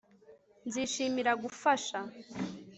nzishimira 0.67 1.31
gufasha 1.43 1.99